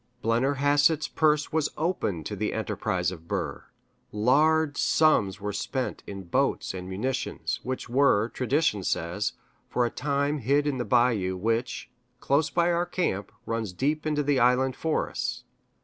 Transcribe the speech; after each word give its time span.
Blennerhassett's 0.23 1.07
purse 1.07 1.53
was 1.53 1.69
opened 1.77 2.25
to 2.25 2.35
the 2.35 2.53
enterprise 2.53 3.11
of 3.11 3.27
Burr; 3.27 3.65
large 4.11 4.75
sums 4.75 5.39
were 5.39 5.53
spent 5.53 6.01
in 6.07 6.23
boats 6.23 6.73
and 6.73 6.89
munitions, 6.89 7.59
which 7.61 7.87
were, 7.87 8.27
tradition 8.29 8.83
says, 8.83 9.33
for 9.69 9.85
a 9.85 9.91
time 9.91 10.39
hid 10.39 10.65
in 10.65 10.79
the 10.79 10.85
bayou 10.85 11.37
which, 11.37 11.91
close 12.19 12.49
by 12.49 12.71
our 12.71 12.87
camp, 12.87 13.31
runs 13.45 13.73
deep 13.73 14.07
into 14.07 14.23
the 14.23 14.39
island 14.39 14.75
forest. 14.75 15.43